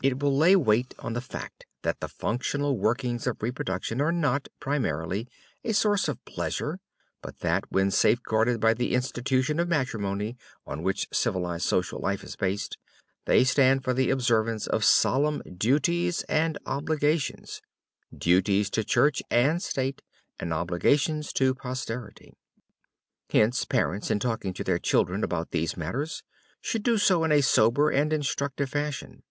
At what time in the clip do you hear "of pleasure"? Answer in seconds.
6.06-6.78